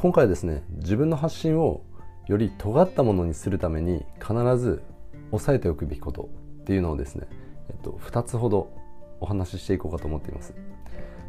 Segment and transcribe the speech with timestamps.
[0.00, 1.82] 今回ですね自分の発信を
[2.26, 4.82] より尖ったものにするために必ず
[5.30, 6.30] 押さえておくべきこと
[6.62, 7.26] っていうのをですね、
[7.68, 8.72] えっと、2つほど
[9.20, 10.54] お話ししていこうかと思っています。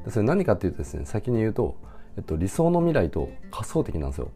[0.07, 1.75] それ何かっていうとですね先に言うと、
[2.15, 4.31] えっと、理想の未来と仮想的なんですよ。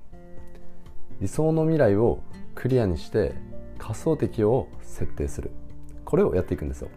[1.21, 2.19] 理想の未来を
[2.55, 3.35] クリアにして
[3.77, 5.51] 仮想的を設定する。
[6.03, 6.89] これをやっていくんですよ。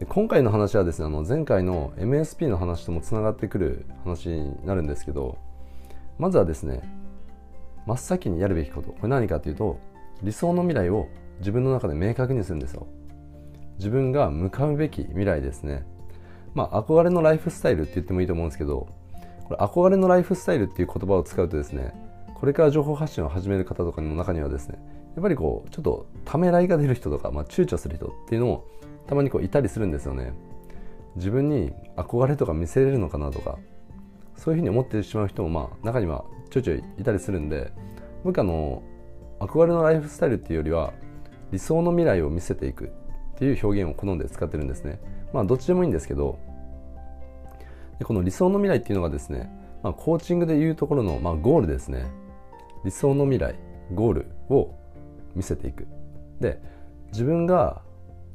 [0.00, 5.38] で今回の話はですねあの前回の MSP の話ともつながってくる話になるんですけど
[6.18, 6.82] まずはですね
[7.86, 8.90] 真っ先にやるべきこと。
[8.92, 9.78] これ何かというと
[10.22, 11.08] 理想の未来を
[11.38, 12.86] 自分の中で明確にするんですよ。
[13.78, 15.86] 自分が向かうべき未来ですね。
[16.54, 18.88] まあ憧れのライフスタイルって言ってもいいと思うんですけど
[19.44, 21.92] これ憧れのライフスタイルっていう言葉を使うとですね
[22.34, 24.78] これから情報発信を始める方とかの中にはですね
[25.14, 28.64] やっぱりこうちょっとためらいが出る人とか、まあ、躊躇する人っていうのも
[29.06, 30.32] たまにこういたりするんですよね。
[31.14, 33.58] 自分に憧れとか見せれるのかなとか
[34.36, 37.72] そういうふうに思ってしまう人もまあ中にはちょいちょいいたりするんで
[38.24, 38.82] 僕あの
[39.40, 40.92] 憧れのライフスタイルっていうよりは
[41.52, 42.86] 理想の未来を見せていく
[43.34, 45.00] っていう表現を好んで使ってるんですね。
[45.32, 46.38] まあどっちでもいいんですけど
[47.98, 49.50] でこの理想の未来っていうのがですね、
[49.82, 52.06] まあ、コーチングでいうところの、まあ、ゴールですね。
[52.84, 53.56] 理想の未来
[53.94, 54.74] ゴールを
[55.34, 55.86] 見せていく。
[56.40, 56.60] で
[57.12, 57.82] 自分が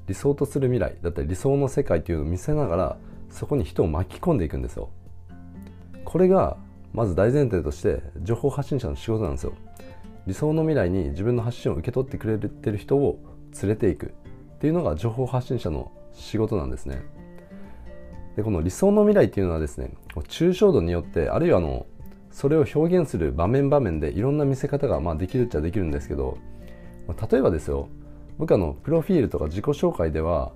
[0.08, 2.98] 理想とする未来だったり理想の世界っていうのを見せながら
[3.30, 4.90] そこに人を巻き込んでいくんですよ。
[6.12, 6.58] これが
[6.92, 9.54] まず大前提として情報発信者の仕事なんですよ。
[10.28, 13.18] 理想の未来に自分の発信を受け取ってくれてる人を
[13.62, 17.02] 連れていくっていうのが情報発信者の仕事なんですね。
[18.36, 19.92] でこの理想の未来っていうのはですね
[20.28, 21.86] 抽象度によってあるいはあの
[22.30, 26.38] それを表現する場面場面でいろんな見せ方がまあできるっちゃできるんですけど
[27.32, 27.88] 例えばですよ
[28.38, 30.52] 僕あのプロフィールとか自己紹介では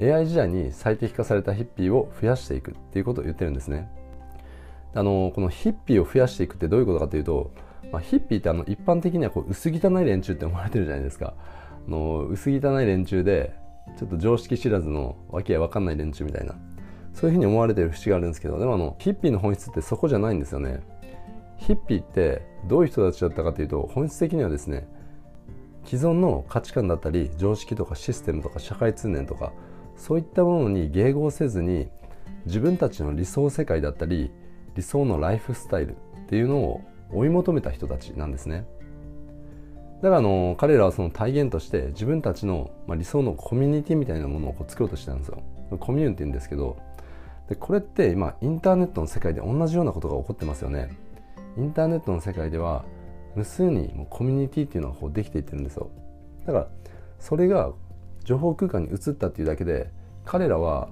[0.00, 3.90] AI 時代に最適化されたヒッピーを増やしていくっていうことを言ってるんですね。
[4.96, 7.52] あのこのヒッピーを増やしていくってどういうことかというと、
[7.92, 11.34] まあ、ヒッピーってあの一般的にはこう薄汚い連中って思われてるじゃないですか。
[11.86, 13.54] あの薄汚い連中で
[13.98, 16.54] ちょっと常識知らずのわけや分かんない連中みたいな。
[17.12, 20.80] そういうふうに思われてる節があるんですけどでもあのヒッピーの本質ってそこじゃないんですよね。
[21.56, 24.86] ヒッピーってどういう人たちだったかというと本質的にはですね
[25.86, 29.52] 既存の価値観だったり常識とかシステムとか社会通念とか
[29.96, 31.88] そういったものに迎合せずに
[32.44, 34.30] 自分たちの理想世界だったり
[34.76, 35.98] 理想のライフスタイルっ
[36.28, 36.82] ていうのを
[37.12, 38.66] 追い求めた人たちなんですね。
[40.02, 45.42] だからあの彼らはその体現として自分たちの、まあ、理想のコミュニティみたいなものをこう作ろうとしてたんですよ。
[45.80, 46.76] コミュニティって言うんですけど
[47.48, 50.90] でこれって今インターネットの世界で同じようなことが起こってますよね。
[51.56, 52.84] インターネットの世界では
[53.34, 55.90] 無数にもうコミュニティっていうのがこうできていってるんですよ。
[56.44, 56.68] だから
[57.18, 57.72] それが
[58.24, 59.90] 情報空間に移ったっていうだけで
[60.24, 60.88] 彼らは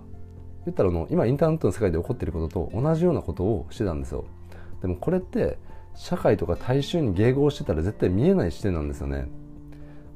[0.66, 4.24] 言ったらの今インターネットの世界で起こっていることと同じようなことをしてたんですよ。
[4.80, 5.58] でもこれって
[5.94, 9.28] 社会とか大衆に迎合してたら絶対見えない視点なんですよね。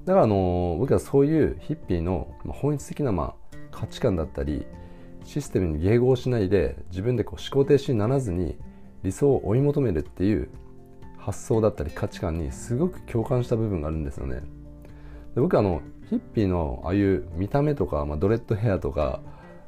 [0.05, 4.67] だからあの僕はそういうヒッピーの本質的なまあ価値観だったり
[5.25, 8.57] システムに迎合しないで自分でこう思考停止にならずに
[9.03, 10.49] 理想を追い求めるっていう
[11.19, 14.41] 発想だったり価値観にすごく共感した部分があるんですよね。
[15.35, 19.21] で僕あのヒッピーのああいう見た目とか、まあ、ドレッドヘアとか、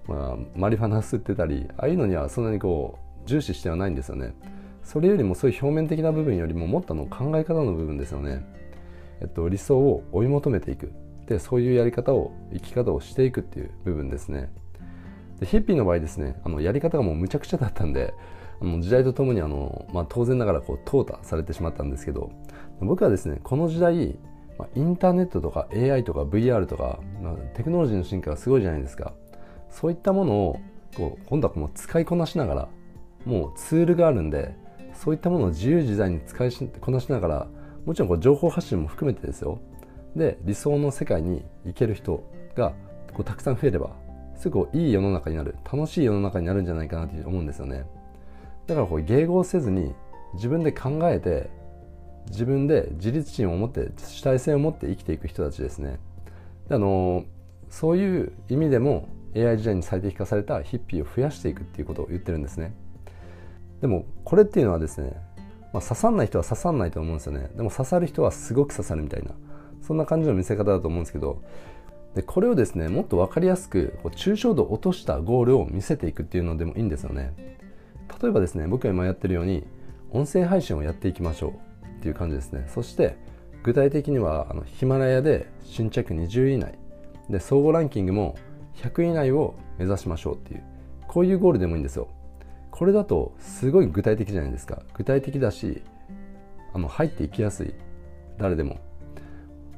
[0.06, 4.34] まあ、マリファナ吸ってたりああいうのにはそんなにこう重視してはないんですよね。
[4.83, 8.44] それよりもそういう表面的な部分よりももっとの考え方の部分ですよね、
[9.21, 10.93] えっと、理想を追い求めていく。
[11.27, 14.50] でそういうやり方を生き方をしていくっていう部分ですね。
[15.38, 18.15] でヒッピーの場合ですねあのやり方がもうむちゃくちゃだったんで
[18.61, 22.31] あの時代とともにあの、まあ、当然ながらこう淘汰されてしまったんですけど
[22.81, 24.19] 僕はですねこの時代、
[24.75, 29.15] インターネットとか AI とか VR とか、まあ、テクノロジーの進化がすごいじゃないですか。
[29.70, 30.60] そういったものを
[30.97, 32.69] こう今度はもう使いこなしながら
[33.25, 34.54] もうツールがあるんで
[34.94, 36.50] そういったものを自由自在に使い
[36.81, 37.47] こなしながら
[37.86, 39.60] もちろんこう情報発信も含めてですよ。
[40.16, 42.25] で理想の世界に行ける人
[42.56, 42.75] が
[43.12, 43.91] こうたくさん増えれば
[44.34, 47.84] すごくいい世の中になる楽しい世の中になるんじゃないかなと思うんですよね。
[48.66, 49.94] だからこう迎合せずに
[50.34, 51.50] 自分で考えて
[52.31, 55.99] 自分で自立心を持って主体性を持って生きていく人たちですね。
[56.69, 57.25] あの
[57.69, 62.75] そういう意味でも AI 時代に最適化されたヒッピーを増やしていくっていうことを言ってるんですね。
[63.81, 65.17] でもこれっていうのはですね、
[65.73, 67.50] まあ、刺さんない人は刺さんないと思うんですよね。
[67.56, 69.31] でも刺さる人はすごく刺さるみたいな
[69.82, 71.43] そんな感じの見せ方だと思うんですけど
[72.15, 77.35] でこれをですねもっと分かりやすくこう抽象度を落としたゴールを見せていくっていうのでもいいんですよね。
[78.21, 79.65] 例えばですね僕が今やってるように
[80.11, 82.67] 音声配信をやっていきましょうっていう感じですね。
[82.69, 83.17] そして
[83.62, 86.79] 具体的にはあのヒマラヤで新着20位以内。
[87.29, 88.35] で総合ランキングも
[88.76, 90.64] 100位以内を目指しましょうっていう
[91.08, 92.08] こういうゴールでもいいんですよ。
[92.70, 94.82] これだとすごい具体的じゃないですか。
[94.94, 95.82] 具体的だし
[96.72, 97.75] あの入っていきやすい。
[98.38, 98.78] 誰でも。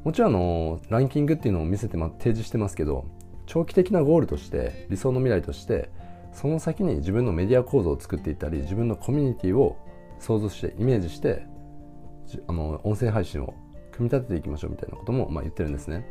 [0.05, 3.07] もちろんあのランキングっていうのを見せて、提示してますけど
[3.47, 5.91] 長期的なゴールとして理想の未来として
[6.33, 9.77] その先に自分のメディア構造を作っていったり自分のコミュニティを
[10.19, 11.47] 想像してイメージして
[12.47, 13.55] あの音声配信を
[13.93, 16.05] 組み立てていきましょうみたいなことも、まあ、言ってるんですね。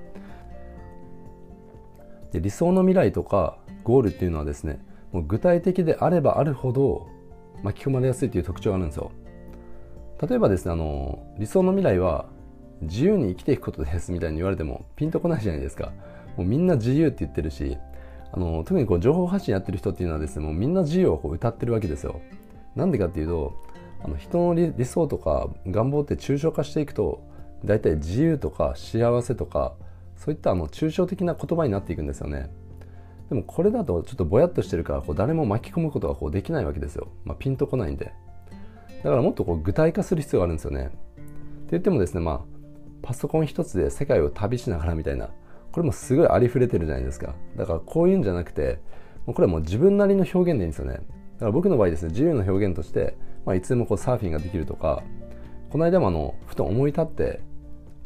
[2.31, 4.79] で理想の未来とかゴールっていうのはですね
[5.11, 7.07] もう具体的であればあるほど
[7.63, 9.11] 巻き込まれやすいという特徴があるんですよ。
[10.21, 12.25] 例えばですねあの理想の未来は
[12.81, 15.91] 自由に生きていくことですみたいに言われてもピンとこないじゃないですか。
[16.37, 17.77] もうみんな自由って言ってるし
[18.31, 22.21] あの特にこう情報発信やってる人っていうのはですねもうみんな自由をこう歌ってるわけですよ。
[22.75, 23.53] なんでかっていうと
[24.03, 27.21] あの人の理想とか願望って抽象化していくと
[27.65, 29.73] 大体自由とか幸せとか
[30.23, 32.51] そういったあの抽象的な言葉になっていくんですよね。
[33.29, 38.13] でもこれだとちょっとぼやっとしてるからこう誰も巻き込むことがこうできないわけですよ、まあ、ピンとこないんで。
[39.03, 40.85] だからもっとこう具体化する必要があるんですよね。
[40.85, 40.91] って
[41.71, 42.41] 言ってもですねまあ
[43.01, 45.31] パソコン一つで世界を旅しながらみたいな。
[45.71, 47.33] これもすごいありふれてるじゃないですか。
[47.57, 48.79] だからこういうんじゃなくて
[49.25, 50.93] もうこれはもう自分なりの表現でいいんですよね。
[50.93, 55.01] だから僕の場合ですね自由の表現として、まあ、いつでもこうサーフィンができるとか
[55.71, 57.41] この間もあのふと思い立って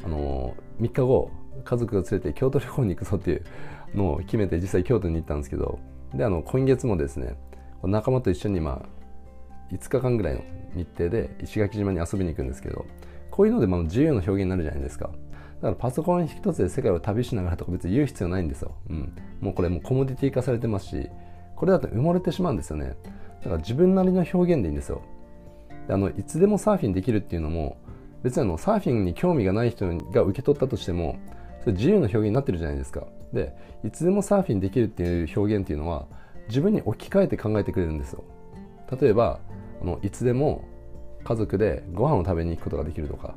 [0.04, 1.30] あの3日後
[1.66, 3.44] 家族が連れて京都旅行に行くぞっていう
[3.94, 5.78] のを決めて実際京都に行ったんですけど
[6.14, 7.36] であの今月もですね
[7.82, 10.42] 仲間と一緒にまあ5日間ぐらいの
[10.74, 12.86] 日程で石垣島に遊びに行くんですけど
[13.30, 15.10] こういうのでまあ自由の表現になるじゃないですか
[15.56, 18.74] だからパソコン一つで世界を旅しながらとか別に言う必要ないんですよ。
[18.90, 19.16] うん。
[19.40, 21.08] もうこれもうコモディティ化されてますし、
[21.54, 22.94] これだと埋もれてしまうんですよね。
[23.40, 25.02] だから自分なりの表現でいいんですよ。
[25.88, 27.78] あのいつでもサーフィンできるっていうのも
[28.22, 31.16] 別にあのサーフィンに興味がない人が受け取ったとしても
[31.66, 33.08] それ自由の表現になってるじゃないですか。
[33.32, 33.52] で
[33.84, 36.06] いつでもサーフィンできるっていう表現っていうのは
[36.46, 38.22] 自分に置き換えて考えてくれるんですよ。
[39.00, 39.40] 例えば
[39.82, 40.64] あのいつでも
[41.24, 43.34] 家族でご飯を食べに行くことができるとか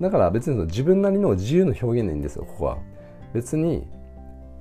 [0.00, 2.78] だから別に自分なりの自由の表現でいいんですよここは
[3.32, 3.86] 別に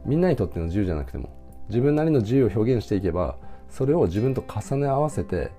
[0.06, 1.30] みんなにとっての自由じゃなくても
[1.70, 3.38] 自分なりの自由を表現していけば
[3.68, 5.50] それを自分と重ね合わせて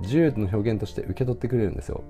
[0.00, 2.02] 自由の表現として受け取ってくれるんですよ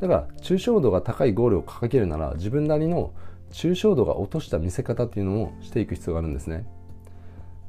[0.00, 3.12] だから抽象度が高いゴールを掲げるなら自分なりの
[3.50, 6.66] 抽象度が落とした見せ方っていうのもしていく必要があるんですね。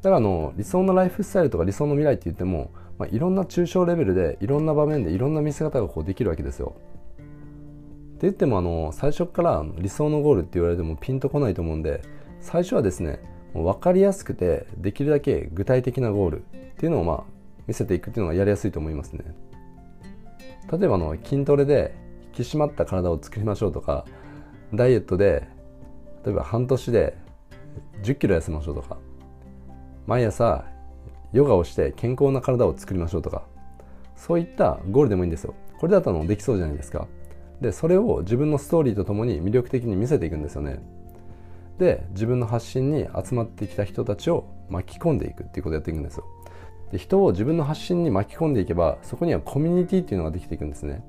[0.01, 6.75] だからあの理想のライフスタイルとか理想の未来って言っても、まあ、いろんな抽象レベルでいろんな場面でいろんな見せ方がこうできるわけですよ。
[7.17, 12.01] って言ってもあの最初から理想のゴールって言われてもピンとこないと思うんで
[12.41, 13.21] 最初はですね
[13.53, 16.43] もう分かりやすくてできるだけ具体的なゴールっ
[16.77, 17.23] ていうのをまあ
[17.67, 19.23] 見せていくっていうのがやりやすいと思いますね。
[20.71, 21.95] 例えばの筋トレで
[22.37, 24.05] 引き締まった体を作りましょうとか
[24.73, 25.47] ダイエットで
[26.25, 27.18] 例えば半年で
[28.01, 28.98] 1 0キロ痩せましょうとか
[30.07, 30.66] 毎朝
[31.33, 33.44] ヨガをして健康な体を作りましょうとか
[34.16, 35.54] そういったゴールでもいいんですよ。
[35.80, 37.07] これだとのできそうじゃないですか。
[37.62, 40.81] でそれを自分のストーリーとともに魅力的に見せていくんですよね。
[41.77, 46.25] で自分の発信に集まってきた人たちを巻き込んでいくっていうことをやっていくんですよ。
[46.92, 51.04] で人を自分の発信に巻き込んでいけばそこにはコミュニティっていうのができていくんですね。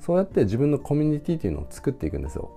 [0.00, 2.50] そうやって自分のコミュニティっていうのを作っていくんですよ。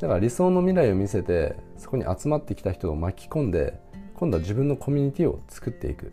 [0.00, 3.78] だから理想の未来を見せてそこに集まってきた人を巻き込んで
[4.14, 6.12] 今度は自分のコミュニティを作っていく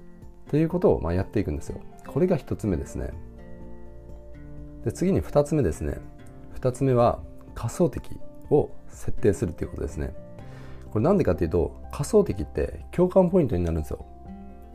[0.50, 1.80] ということをまやっていくんですよ。
[2.06, 3.12] これが1つ目ですね。
[4.84, 5.98] で次に2つ目ですね。
[6.60, 7.20] 2つ目は
[7.56, 8.18] 仮想敵
[8.50, 10.14] を設定するっていうことですね。
[10.92, 14.06] これなんでかっていうと仮想敵って共感ポイントになるんですよ。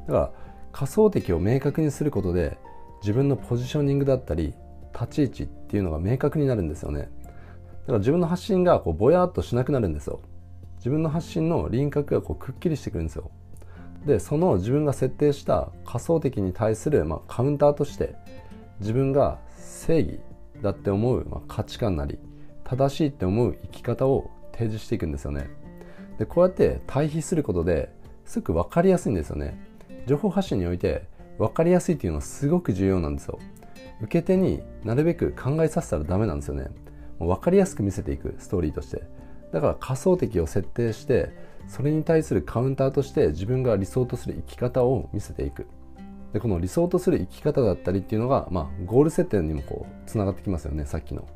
[0.06, 0.30] だから
[0.72, 2.56] 仮想敵を明確にすることで
[3.02, 4.54] 自分のポジショニングだったり
[4.94, 7.10] 立ち位置っていうのが明確になるんですよね。
[7.82, 10.20] だから自分の発信がこうぼやっとしなくなるんですよ。
[10.76, 13.30] 自分の発信の輪郭がこうくっきりしてくるんですよ。
[14.06, 18.16] でその自分が設定した仮想敵に対する、まあ、カウンターとして
[18.80, 20.20] 自分が正義
[20.60, 22.18] だって思う、まあ、価値観なり
[22.64, 25.50] 正しいって思う生き方を提示していくんですよね。
[26.18, 27.90] でこうやって対比することで
[28.24, 29.60] すごく分かりやすいんですよね。
[30.06, 31.06] 情報発信において
[31.38, 33.38] 分かりやすいっていうのはすごく重要なんですよ。
[34.00, 36.70] 受け手になるべく考えさせたらダメなんですよね。
[37.26, 39.02] 分かりやすく見せていくストーリーとして。
[39.52, 41.30] だから仮想敵を設定して
[41.68, 45.66] それに対するカウンターとして自分が理想とする生き方を見せていく。
[46.32, 51.26] でこの理想とする生き方だったりっていうのが、まあ、ゴール設定にもこうつながってきますよねさっきの。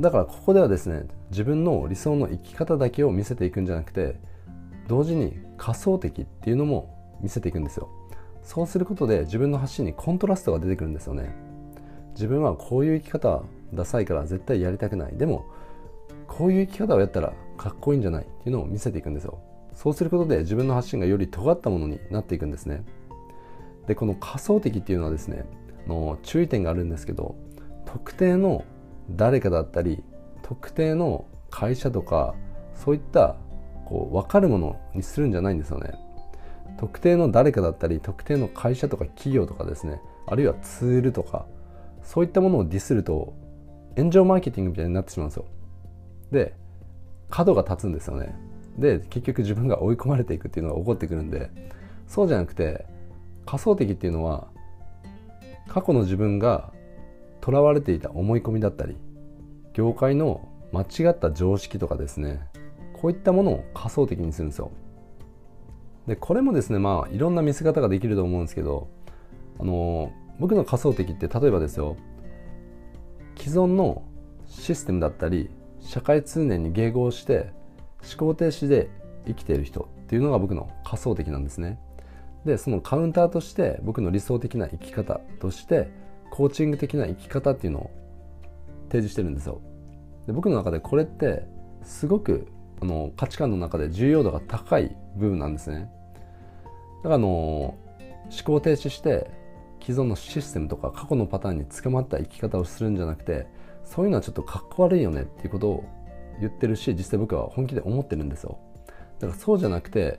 [0.00, 4.16] だからここではですね自分の理想の生き方だけを見せていくんじゃなくて
[4.88, 7.88] 同時に仮想的っていうのも見せていくんですよ。
[8.42, 11.34] そうすることで自分の発信にコントラストが出てくるんですよね。
[12.14, 13.42] 自分はこういう生き方
[13.74, 15.16] ダサいから絶対やりたくない。
[15.16, 15.46] でも
[16.26, 19.38] こういう生き方をやったらかっこいいんじゃないっていうのを見せていくんですよ。
[19.74, 22.84] そうすることで自分の発信がより尖ったものになっていくんですね。
[23.86, 25.44] でこの仮想的っていうのはですね
[25.86, 27.34] の注意点があるんですけど
[27.84, 28.64] 特定の
[29.10, 30.02] 誰かだったり
[30.42, 32.34] 特定の会社とか
[32.74, 33.36] そういった
[33.84, 35.92] こう分かるものにするんじゃないんですよね。
[36.78, 41.46] 特定の誰かだったり特定の会社とか企業とかですねあるいはツールとか
[42.02, 43.34] そういったものをディスると
[43.96, 45.44] 炎上マーケティングみたいになってしまうんですよ。
[46.30, 46.54] で
[47.30, 48.34] 角が立つんですよね。
[48.78, 51.50] で結局自分が追い込まれていくっていうのが起こってくるんで
[52.06, 52.86] そうじゃなくて
[53.46, 54.48] 仮想的っていうのは
[55.68, 56.72] 過去の自分が
[57.40, 58.96] とらわれていた思い込みだったり
[59.74, 62.40] 業界の間違った常識とかですね
[63.00, 64.70] こういったものを仮想的にするんですよ。
[66.06, 68.88] でこれもですねまあいろんな見せ方ができると思うんですけど
[69.58, 71.96] あの僕の仮想的って例えばですよ
[73.36, 74.02] 既存の
[74.46, 75.50] システムだったり
[75.80, 77.52] 社会通念に迎合して
[78.02, 78.90] 思考停止で
[79.26, 81.78] 生きている人っていうのが僕の仮想的なんですね。
[82.44, 85.90] でそのカウンターとして僕の理想的な生き方として
[86.30, 87.90] コーチング的な生き方っていうのを
[88.88, 89.60] 提示してるんですよ。
[90.26, 91.46] で僕の中でこれって
[91.82, 92.48] すごく
[92.82, 95.90] あの価値観の中で重要度が高い部分なんですね。
[97.02, 97.76] だからあの思
[98.44, 99.30] 考停止して
[99.84, 103.46] 既存のシステムとか過去のパターンに捕まった生き方をするんじゃなくて
[103.84, 105.84] そういうのはちょっとかっこ悪いよねっていうことを
[106.40, 108.58] 言ってるし実際僕は本気で思ってるんですよ。
[109.20, 110.18] だからそうじゃなくて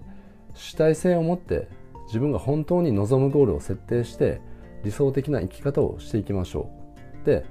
[0.54, 1.68] 主体性を持って
[2.08, 4.40] 自分が本当に望むゴールを設定して
[4.84, 6.70] 理想的な生き方をしていきましょ
[7.24, 7.26] う。
[7.26, 7.44] で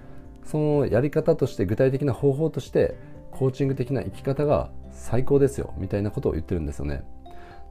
[0.45, 2.97] そのやり方として具体的な方法として
[3.33, 7.03] コーチング的な生き方が最高ですよみたいなことを言ってるんですよね。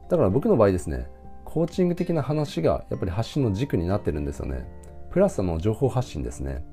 [0.09, 1.07] だから僕の場合ですね
[1.53, 4.67] コーチング的な話がやっぱり発信の軸になってるんですよね。
[5.12, 6.65] プラスの情報発信ですね。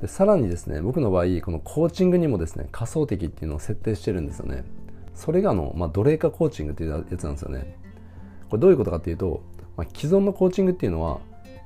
[0.00, 4.64] でさらにですね僕の場合このコーチングにもですね仮想的っていうのを設定してるんですよね。
[5.14, 7.78] それがあの、まあ、奴隷化コーチングっていうやつなんですよね。
[8.50, 9.44] これどういうことかっていうと、
[9.76, 11.20] まあ、既存のコーチングっていうのは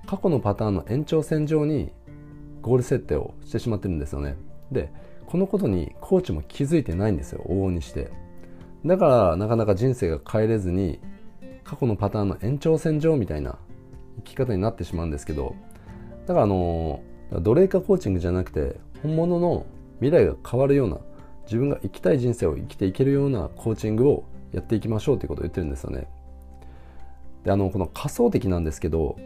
[0.06, 1.90] 過去のパターンの延長線上に
[2.60, 4.36] ゴール設定をしてしまってるんですよね。
[4.70, 4.92] で
[5.24, 7.42] このことにコーチも気づいてないんですよ。
[7.48, 8.10] 往々にして。
[8.84, 11.00] だからなかなか人生が変えれずに
[11.68, 13.58] 過去のパターンの延長線上みたいな
[14.16, 15.54] 生き方になってしまうんですけど
[16.26, 19.66] だからあの奴隷化コーチングじゃなくて本物の
[20.00, 20.96] 未来が変わるような
[21.44, 26.08] 自分が生きたい人生を生きていけるようなコーチングをやっていきましょうということを言ってるんですよね。
[27.44, 29.18] であのこの仮想的なんですけど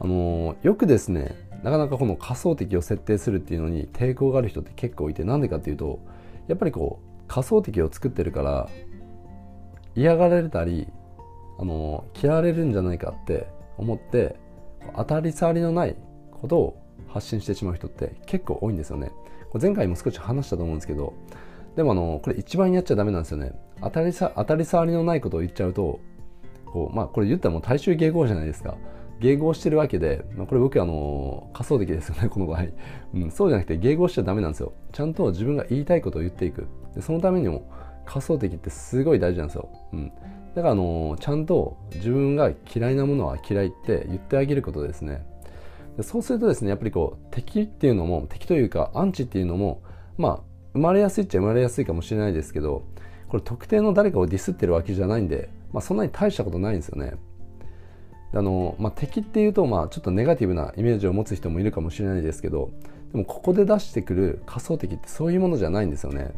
[0.00, 6.00] あのよくですねなかなかこの仮想的を設定するっていうのに抵抗がある人って結構いてなんでかっていうと
[6.48, 8.68] やっぱりこう仮想的を作ってるから
[9.94, 10.88] 嫌がられたり
[11.58, 13.46] あの嫌われるんじゃないかって
[13.78, 14.36] 思って
[14.96, 15.96] 当たり障りのない
[16.30, 19.12] ことを発信してしまう人って結構多いんですよね。
[19.60, 21.14] 前回も少し話したと思うんですけど
[21.76, 23.52] でもあのこれ一番やっちゃダメなんですよね。
[23.80, 26.00] 当たりさ当たり障りのないことを言っちゃうと
[26.66, 28.76] こうまあこれ言ったらもう大衆迎合じゃないですか。
[29.20, 32.64] 迎合してるわけで、まあ、これ僕あの仮想的ですよねこの場合、
[33.14, 34.72] うん、そうじゃなくて迎合しちゃダメなんですよ。
[34.92, 36.66] ちゃんと自分が言いたいことを言っていく。
[36.94, 37.70] でそのためにも
[38.04, 40.12] 仮想的ってすごい大事なんですよ、うん、
[40.54, 45.26] だからあのちゃんと自分が嫌いなものは嫌いって言ってあげることですね。
[45.96, 49.82] でそうするとですねやっぱりこう敵っていうのも敵というかアンチっていうのも
[50.16, 50.40] まあ
[50.72, 52.84] 生まれやすいっちゃ生まれやすいかもしれないですけど
[53.28, 57.14] これ特定の誰かをディスってるわけじゃないんで、まあ、そんなに大したことないんですよね。
[58.32, 62.70] あの、まあ、敵っていうと、まあ、ちょっとネガティブなイメージを持つ人もいるかもしれないですけど
[63.12, 66.32] でもここで出してくる仮想敵ってそういうものじゃないんですよね。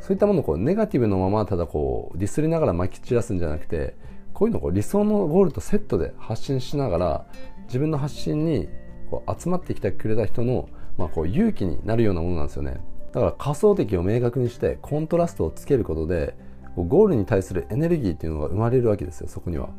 [0.00, 3.94] そういったものをこうネガティブのままただこうディスりながら撒き散らすんじゃなくて
[4.32, 7.26] こういうのをこう理想のゴールとセットで発信しながら
[7.66, 8.68] 自分の発信に
[9.10, 12.80] こう集まってきてくれた人の、まあ、こう勇気になるようなものなんですよね。
[13.12, 16.34] だから仮想敵を明確にしてコントラストをつけることで
[16.76, 19.70] ゴールに対するエネルギーっていうのが生まれるわけですよそこには。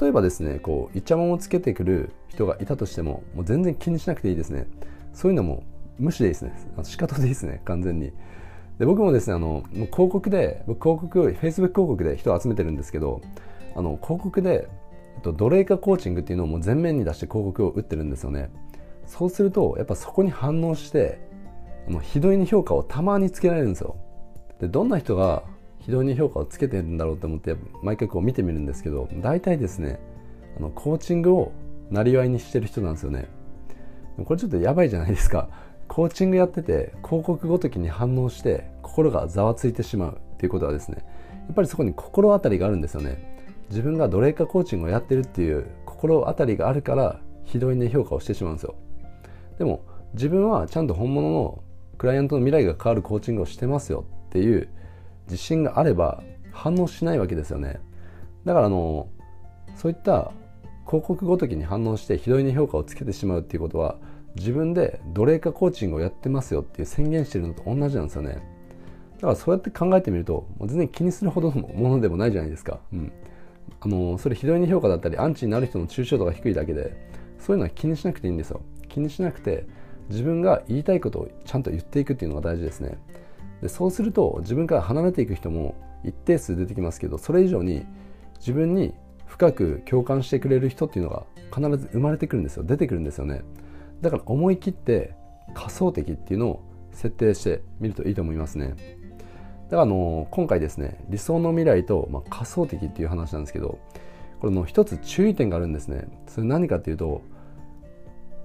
[0.00, 4.66] 例えばですねこうイチャモンをつけてくる人がいたとしてももう全然気にしなくていいですね。
[5.14, 5.64] そういうのも
[5.98, 6.52] 無視でいいですね。
[6.82, 8.12] 仕方でいいですね完全に。
[8.78, 13.20] で僕もですねあの広告で僕広告 Facebook 広告で人を集めてるんですけど
[13.74, 14.68] あの広告で
[15.16, 18.50] えっと奴隷化コーチングっていうのをもう前面に出して広告を打ってるんですよね。
[19.06, 21.18] そうするとやっぱそこに反応して
[21.88, 23.96] あのひどいに評価をたまにつけられるんですよ。
[24.60, 25.42] でどんな人が
[25.80, 29.98] 非常に評価をつけてるんだろうと思って毎回こう見てみるんですけど大体ですね
[30.56, 31.52] あのコーチングを
[31.90, 33.28] なりわいにしてる人なんですよね。
[34.24, 35.48] これちょっとやばいじゃないですか。
[35.88, 41.04] コーチングやってて広告ごときに反応して心がざわついてしまうっていうことはですね
[41.46, 43.36] やっぱりそこに心当たりがあるんですよね。
[43.70, 48.74] 自分が奴隷化コーチングをやってるっていう心当たりがあるからひどいね評価をしてしまうんですよ。
[49.58, 49.82] でも
[50.14, 51.62] 自分はちゃんと本物の
[51.96, 54.68] クライアントの未来が変わるコーチングをしてますよっていう
[55.26, 57.80] 自信があれば反応しないわけですよね。
[58.44, 59.08] だからあの
[59.76, 60.32] そういった
[60.86, 63.96] 広告ごときに反応してひどいに評価をつけてしまうっていうことは
[64.38, 68.40] 自分で奴隷化コーチングをやってますよっていう宣言してるのと同じなんですよね。
[69.16, 73.12] だからそうやって考えてみるともう全然気にするほどのものでもないじゃないですか、うん、
[73.80, 78.60] あのそれひどいに評価だったりアンチになる人の抽象度が低いだけでそういうのは気にしなくていいんですよ。
[78.88, 79.66] 気にしなくて
[80.08, 82.98] 自分が言いたいことをちゃんと言っていくっていうのが大事ですね。
[83.60, 87.84] でそうすると自分から離れていく人も一定数出てきますけどそれ以上に
[88.38, 88.94] 自分に
[89.26, 92.62] 深く共感してくれる人っていうのが必ず生まれてくるんですよ。
[92.62, 93.42] 出てくるんですよね。
[94.00, 95.14] だから思い切って
[95.54, 96.62] 仮想的っていうのを
[96.92, 98.74] 設定してみるといいと思いますね。
[99.64, 103.78] だからあの今回ですね理想の未来と、まあ、仮想的っていう話なんですけど
[104.40, 106.08] これの一つ注意点があるんですね。
[106.26, 107.22] それ何かっていうと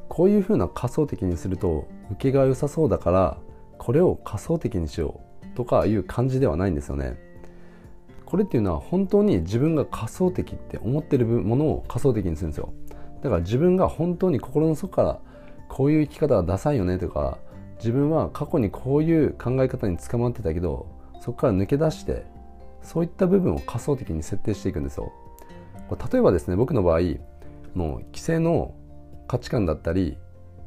[0.10, 3.38] こういうふうな仮想的にすると受けが良さそうだから
[3.78, 7.18] これを仮想的にしようとかいう感じではないんですよね。
[8.26, 12.74] これっていうのは本当に自分が仮想的って思ってるものを仮想的にするんですよ。
[13.22, 15.20] だから自分が本当に心の底から
[15.74, 17.40] こういう生き方はダサいよねとか
[17.78, 20.86] 自分は過去にこういう考え方に捕まってたけど
[21.20, 22.28] そこから抜け出して
[22.84, 25.12] そういった部分を仮想的に設定していくんですよ。
[26.12, 27.00] 例えばですね僕の場合
[27.76, 28.76] の規制の
[29.28, 30.16] 価値観だったり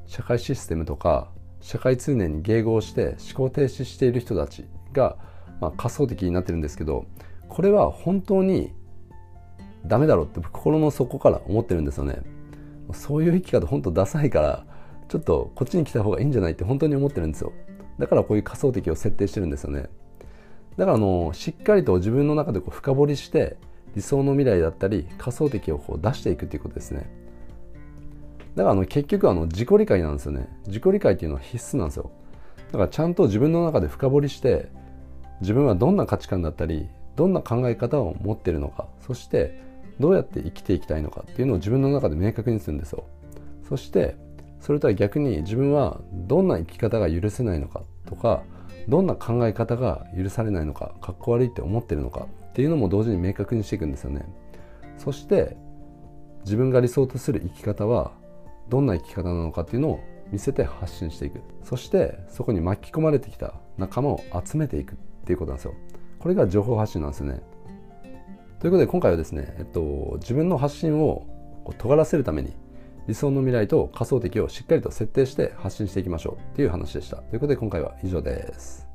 [0.06, 1.28] 社会システムとか
[1.60, 5.16] 社会通念に迎合して思考停止している人たちが、
[5.60, 7.06] まあ、仮想的になってるんですけど
[7.48, 8.72] これは本当に
[9.84, 12.22] ダメだろうって心の底から思ってるんですよね。
[12.92, 14.66] そういう生き方本当ダサいから
[15.08, 17.52] ちょっとこっちに来た方がいいんじゃないって本当に思ってるんですよ。
[17.98, 19.88] だからこういう仮想敵を設定してるんですよね。
[20.76, 23.56] だからあのしっかりと自分の中でこう深掘りして
[23.94, 27.08] 理想の未来だったり仮想敵をこう出していくっていうことですね。
[28.54, 30.48] だからあの結局あの自己理解なんですよね。
[30.66, 32.10] 自己理解っていうのは必須なんですよ。
[32.72, 34.68] だからちゃんと自分の中で深掘りして
[35.40, 39.60] 自分はどんな価値観だったりどんな考え方を持ってるのかそして
[40.00, 43.04] どうやって生きていきたいのかっていうのを自分の中で明確にするんですよ。
[43.68, 44.16] そして
[44.66, 48.42] それとは逆に自分はどんな生き方が許せないのかとか
[48.88, 54.26] どんな考え方が許されないのかかっこ悪いって思ってるのかっていうのも同時に明確にしていくんですよね。
[54.98, 55.56] そして
[56.40, 58.10] 自分が理想とする生き方は
[58.68, 60.00] どんな生き方なのかっていうのを
[60.32, 61.42] 見せて発信していく。
[61.62, 65.74] そしてそこに巻き込まれてきた仲間を集めていくっていうことなんですよ。
[66.18, 67.40] これが情報発信なんですよね。
[68.58, 71.24] ということで今回はですね、えっと、自分の発信を
[71.78, 72.52] 尖らせるために
[73.06, 77.18] 理想の未来と仮想敵をしっかりと設定して発信していきましょうっていう話でした。
[77.18, 78.86] ということで今回は以上です。